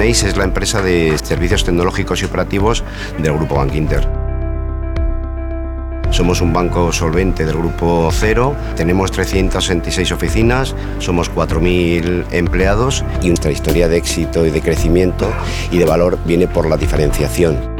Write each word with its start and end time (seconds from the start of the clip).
Es 0.00 0.36
la 0.38 0.44
empresa 0.44 0.80
de 0.80 1.16
servicios 1.22 1.62
tecnológicos 1.62 2.22
y 2.22 2.24
operativos 2.24 2.82
del 3.18 3.34
Grupo 3.34 3.56
Bank 3.56 3.74
Inter. 3.74 4.08
Somos 6.10 6.40
un 6.40 6.54
banco 6.54 6.90
solvente 6.90 7.44
del 7.44 7.58
grupo 7.58 8.08
Cero, 8.10 8.56
tenemos 8.76 9.12
366 9.12 10.10
oficinas, 10.12 10.74
somos 11.00 11.30
4.000 11.30 12.24
empleados 12.30 13.04
y 13.22 13.28
nuestra 13.28 13.52
historia 13.52 13.88
de 13.88 13.98
éxito 13.98 14.46
y 14.46 14.50
de 14.50 14.62
crecimiento 14.62 15.30
y 15.70 15.76
de 15.76 15.84
valor 15.84 16.18
viene 16.24 16.48
por 16.48 16.68
la 16.68 16.78
diferenciación 16.78 17.79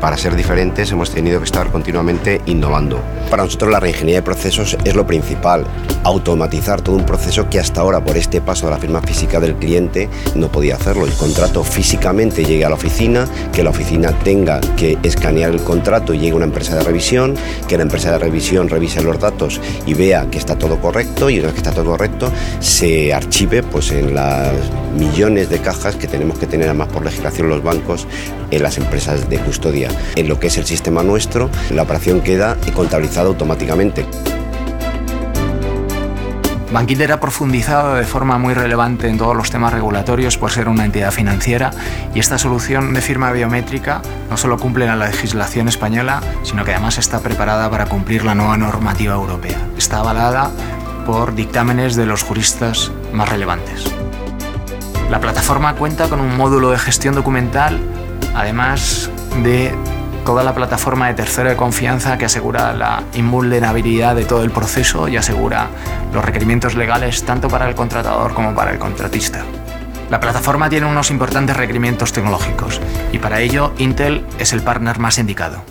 para 0.00 0.16
ser 0.16 0.34
diferentes 0.34 0.90
hemos 0.90 1.10
tenido 1.10 1.38
que 1.38 1.44
estar 1.44 1.70
continuamente 1.70 2.40
innovando. 2.46 3.00
Para 3.28 3.44
nosotros 3.44 3.70
la 3.70 3.80
reingeniería 3.80 4.16
de 4.16 4.22
procesos 4.22 4.76
es 4.84 4.96
lo 4.96 5.06
principal, 5.06 5.64
automatizar 6.02 6.80
todo 6.80 6.96
un 6.96 7.04
proceso 7.04 7.48
que 7.48 7.60
hasta 7.60 7.82
ahora 7.82 8.02
por 8.02 8.16
este 8.16 8.40
paso 8.40 8.66
de 8.66 8.72
la 8.72 8.78
firma 8.78 9.02
física 9.02 9.38
del 9.38 9.56
cliente 9.56 10.08
no 10.34 10.48
podía 10.48 10.76
hacerlo. 10.76 11.04
El 11.04 11.12
contrato 11.12 11.62
físicamente 11.62 12.44
llegue 12.44 12.64
a 12.64 12.70
la 12.70 12.74
oficina, 12.76 13.28
que 13.52 13.62
la 13.62 13.70
oficina 13.70 14.12
tenga 14.24 14.60
que 14.76 14.98
escanear 15.02 15.50
el 15.50 15.62
contrato 15.62 16.14
y 16.14 16.18
llegue 16.18 16.32
a 16.32 16.36
una 16.36 16.46
empresa 16.46 16.76
de 16.76 16.82
revisión, 16.82 17.34
que 17.68 17.76
la 17.76 17.82
empresa 17.82 18.10
de 18.10 18.18
revisión 18.18 18.68
revise 18.68 19.02
los 19.02 19.20
datos 19.20 19.60
y 19.86 19.94
vea 19.94 20.26
que 20.30 20.38
está 20.38 20.56
todo 20.56 20.80
correcto 20.80 21.28
y 21.28 21.38
una 21.38 21.48
vez 21.48 21.54
que 21.54 21.60
está 21.60 21.72
todo 21.72 21.90
correcto 21.90 22.32
se 22.60 23.12
archive 23.12 23.62
pues 23.62 23.90
en 23.92 24.14
las 24.14 24.52
millones 24.96 25.50
de 25.50 25.60
cajas 25.60 25.96
que 25.96 26.08
tenemos 26.08 26.38
que 26.38 26.46
tener 26.46 26.68
además 26.68 26.88
por 26.88 27.04
legislación 27.04 27.48
los 27.48 27.62
bancos 27.62 28.06
en 28.50 28.62
las 28.62 28.78
empresas 28.78 29.28
de 29.28 29.38
custodia. 29.38 29.89
En 30.16 30.28
lo 30.28 30.38
que 30.38 30.48
es 30.48 30.58
el 30.58 30.66
sistema 30.66 31.02
nuestro, 31.02 31.50
la 31.70 31.82
operación 31.82 32.20
queda 32.20 32.56
contabilizada 32.74 33.28
automáticamente. 33.28 34.06
Bankinter 36.72 37.10
ha 37.10 37.18
profundizado 37.18 37.96
de 37.96 38.04
forma 38.04 38.38
muy 38.38 38.54
relevante 38.54 39.08
en 39.08 39.18
todos 39.18 39.34
los 39.34 39.50
temas 39.50 39.72
regulatorios 39.72 40.38
por 40.38 40.52
ser 40.52 40.68
una 40.68 40.84
entidad 40.84 41.10
financiera 41.10 41.72
y 42.14 42.20
esta 42.20 42.38
solución 42.38 42.94
de 42.94 43.00
firma 43.00 43.32
biométrica 43.32 44.02
no 44.30 44.36
solo 44.36 44.56
cumple 44.56 44.86
la 44.86 44.94
legislación 44.94 45.66
española, 45.66 46.20
sino 46.44 46.64
que 46.64 46.70
además 46.70 46.98
está 46.98 47.18
preparada 47.18 47.68
para 47.70 47.86
cumplir 47.86 48.24
la 48.24 48.36
nueva 48.36 48.56
normativa 48.56 49.14
europea. 49.14 49.58
Está 49.76 49.98
avalada 49.98 50.52
por 51.06 51.34
dictámenes 51.34 51.96
de 51.96 52.06
los 52.06 52.22
juristas 52.22 52.92
más 53.12 53.28
relevantes. 53.28 53.92
La 55.10 55.18
plataforma 55.18 55.74
cuenta 55.74 56.08
con 56.08 56.20
un 56.20 56.36
módulo 56.36 56.70
de 56.70 56.78
gestión 56.78 57.16
documental, 57.16 57.80
además 58.32 59.10
de 59.42 59.74
toda 60.24 60.42
la 60.42 60.54
plataforma 60.54 61.08
de 61.08 61.14
tercero 61.14 61.48
de 61.48 61.56
confianza 61.56 62.18
que 62.18 62.26
asegura 62.26 62.72
la 62.72 63.02
invulnerabilidad 63.14 64.14
de 64.14 64.24
todo 64.24 64.44
el 64.44 64.50
proceso 64.50 65.08
y 65.08 65.16
asegura 65.16 65.68
los 66.12 66.24
requerimientos 66.24 66.74
legales 66.74 67.24
tanto 67.24 67.48
para 67.48 67.68
el 67.68 67.74
contratador 67.74 68.34
como 68.34 68.54
para 68.54 68.70
el 68.72 68.78
contratista. 68.78 69.44
La 70.10 70.20
plataforma 70.20 70.68
tiene 70.68 70.86
unos 70.86 71.10
importantes 71.10 71.56
requerimientos 71.56 72.12
tecnológicos 72.12 72.80
y 73.12 73.18
para 73.18 73.40
ello 73.40 73.72
Intel 73.78 74.24
es 74.38 74.52
el 74.52 74.62
partner 74.62 74.98
más 74.98 75.18
indicado. 75.18 75.62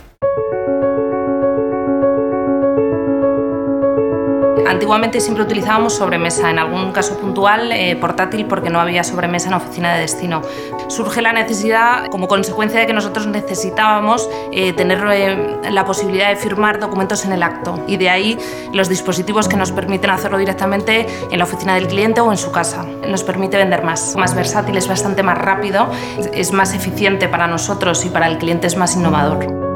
Antiguamente 4.67 5.19
siempre 5.19 5.43
utilizábamos 5.43 5.93
sobremesa, 5.93 6.49
en 6.49 6.59
algún 6.59 6.91
caso 6.91 7.17
puntual 7.17 7.71
eh, 7.71 7.95
portátil 7.95 8.45
porque 8.45 8.69
no 8.69 8.79
había 8.79 9.03
sobremesa 9.03 9.47
en 9.47 9.51
la 9.51 9.57
oficina 9.57 9.93
de 9.93 10.01
destino. 10.01 10.41
Surge 10.87 11.21
la 11.21 11.33
necesidad, 11.33 12.07
como 12.07 12.27
consecuencia 12.27 12.79
de 12.79 12.87
que 12.87 12.93
nosotros 12.93 13.27
necesitábamos 13.27 14.29
eh, 14.51 14.73
tener 14.73 15.03
eh, 15.11 15.57
la 15.69 15.85
posibilidad 15.85 16.29
de 16.29 16.35
firmar 16.35 16.79
documentos 16.79 17.25
en 17.25 17.31
el 17.31 17.43
acto 17.43 17.83
y 17.87 17.97
de 17.97 18.09
ahí 18.09 18.37
los 18.73 18.89
dispositivos 18.89 19.47
que 19.47 19.57
nos 19.57 19.71
permiten 19.71 20.09
hacerlo 20.09 20.37
directamente 20.37 21.07
en 21.31 21.37
la 21.37 21.45
oficina 21.45 21.75
del 21.75 21.87
cliente 21.87 22.21
o 22.21 22.31
en 22.31 22.37
su 22.37 22.51
casa. 22.51 22.85
Nos 23.07 23.23
permite 23.23 23.57
vender 23.57 23.83
más, 23.83 24.15
más 24.15 24.35
versátil, 24.35 24.77
es 24.77 24.87
bastante 24.87 25.23
más 25.23 25.37
rápido, 25.37 25.87
es 26.33 26.51
más 26.51 26.73
eficiente 26.73 27.27
para 27.27 27.47
nosotros 27.47 28.05
y 28.05 28.09
para 28.09 28.27
el 28.27 28.37
cliente 28.37 28.67
es 28.67 28.77
más 28.77 28.95
innovador. 28.95 29.68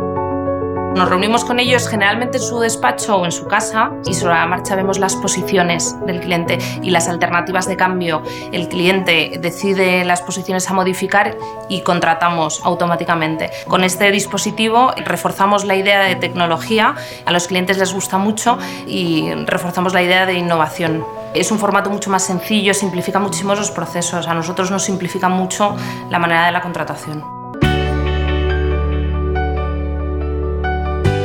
Nos 0.95 1.09
reunimos 1.09 1.43
con 1.43 1.59
ellos 1.59 1.87
generalmente 1.87 2.37
en 2.37 2.43
su 2.43 2.59
despacho 2.59 3.17
o 3.17 3.25
en 3.25 3.31
su 3.31 3.47
casa 3.47 3.91
y 4.05 4.13
sobre 4.13 4.35
la 4.35 4.45
marcha 4.45 4.75
vemos 4.75 4.99
las 4.99 5.15
posiciones 5.15 5.95
del 6.05 6.19
cliente 6.19 6.59
y 6.83 6.91
las 6.91 7.07
alternativas 7.07 7.67
de 7.67 7.75
cambio. 7.75 8.21
El 8.51 8.69
cliente 8.69 9.39
decide 9.41 10.05
las 10.05 10.21
posiciones 10.21 10.69
a 10.69 10.73
modificar 10.73 11.35
y 11.67 11.81
contratamos 11.81 12.61
automáticamente. 12.63 13.49
Con 13.67 13.83
este 13.83 14.11
dispositivo 14.11 14.93
reforzamos 15.03 15.65
la 15.65 15.75
idea 15.75 16.03
de 16.03 16.15
tecnología, 16.15 16.93
a 17.25 17.31
los 17.31 17.47
clientes 17.47 17.79
les 17.79 17.91
gusta 17.91 18.19
mucho 18.19 18.59
y 18.85 19.33
reforzamos 19.45 19.93
la 19.93 20.03
idea 20.03 20.27
de 20.27 20.35
innovación. 20.35 21.03
Es 21.33 21.51
un 21.51 21.57
formato 21.57 21.89
mucho 21.89 22.11
más 22.11 22.23
sencillo, 22.23 22.75
simplifica 22.75 23.17
muchísimo 23.17 23.55
los 23.55 23.71
procesos. 23.71 24.27
A 24.27 24.35
nosotros 24.35 24.69
nos 24.69 24.83
simplifica 24.83 25.27
mucho 25.27 25.75
la 26.11 26.19
manera 26.19 26.45
de 26.45 26.51
la 26.51 26.61
contratación. 26.61 27.32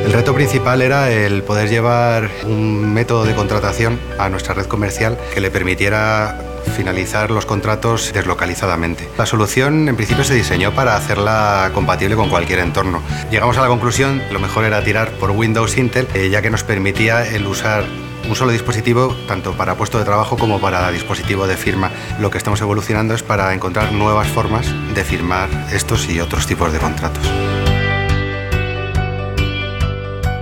El 0.09 0.15
reto 0.15 0.33
principal 0.33 0.81
era 0.81 1.11
el 1.11 1.43
poder 1.43 1.69
llevar 1.69 2.31
un 2.43 2.95
método 2.95 3.25
de 3.25 3.35
contratación 3.35 3.99
a 4.17 4.27
nuestra 4.27 4.55
red 4.55 4.65
comercial 4.65 5.19
que 5.31 5.39
le 5.39 5.51
permitiera 5.51 6.35
finalizar 6.75 7.29
los 7.29 7.45
contratos 7.45 8.11
deslocalizadamente. 8.11 9.07
La 9.19 9.27
solución 9.27 9.87
en 9.87 9.95
principio 9.95 10.23
se 10.23 10.33
diseñó 10.33 10.73
para 10.73 10.95
hacerla 10.95 11.69
compatible 11.75 12.15
con 12.15 12.27
cualquier 12.27 12.57
entorno. 12.57 13.03
Llegamos 13.29 13.59
a 13.59 13.61
la 13.61 13.67
conclusión, 13.67 14.23
lo 14.31 14.39
mejor 14.39 14.65
era 14.65 14.83
tirar 14.83 15.11
por 15.11 15.29
Windows 15.29 15.77
Intel, 15.77 16.07
eh, 16.15 16.31
ya 16.31 16.41
que 16.41 16.49
nos 16.49 16.63
permitía 16.63 17.23
el 17.27 17.45
usar 17.45 17.83
un 18.27 18.35
solo 18.35 18.51
dispositivo 18.51 19.15
tanto 19.27 19.53
para 19.53 19.75
puesto 19.75 19.99
de 19.99 20.05
trabajo 20.05 20.37
como 20.37 20.59
para 20.59 20.89
dispositivo 20.89 21.45
de 21.45 21.55
firma. 21.55 21.91
Lo 22.19 22.31
que 22.31 22.39
estamos 22.39 22.59
evolucionando 22.61 23.13
es 23.13 23.21
para 23.21 23.53
encontrar 23.53 23.91
nuevas 23.91 24.27
formas 24.27 24.73
de 24.95 25.03
firmar 25.03 25.49
estos 25.71 26.09
y 26.09 26.19
otros 26.19 26.47
tipos 26.47 26.73
de 26.73 26.79
contratos 26.79 27.29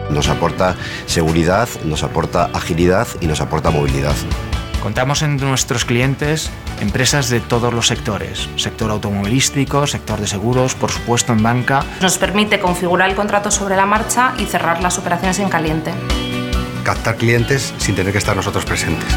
nos 0.09 0.29
aporta 0.29 0.75
seguridad, 1.05 1.67
nos 1.83 2.03
aporta 2.03 2.49
agilidad 2.53 3.07
y 3.19 3.27
nos 3.27 3.41
aporta 3.41 3.69
movilidad. 3.69 4.15
Contamos 4.81 5.21
en 5.21 5.37
nuestros 5.37 5.85
clientes 5.85 6.51
empresas 6.79 7.29
de 7.29 7.39
todos 7.39 7.73
los 7.73 7.87
sectores, 7.87 8.47
sector 8.55 8.91
automovilístico, 8.91 9.87
sector 9.87 10.19
de 10.19 10.27
seguros, 10.27 10.75
por 10.75 10.91
supuesto 10.91 11.33
en 11.33 11.43
banca. 11.43 11.83
Nos 12.01 12.17
permite 12.17 12.59
configurar 12.59 13.09
el 13.09 13.15
contrato 13.15 13.51
sobre 13.51 13.75
la 13.75 13.85
marcha 13.85 14.33
y 14.37 14.45
cerrar 14.45 14.81
las 14.81 14.97
operaciones 14.97 15.39
en 15.39 15.49
caliente. 15.49 15.93
Captar 16.83 17.17
clientes 17.17 17.73
sin 17.77 17.95
tener 17.95 18.11
que 18.11 18.19
estar 18.19 18.35
nosotros 18.35 18.65
presentes. 18.65 19.13